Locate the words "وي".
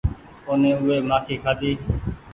0.87-0.97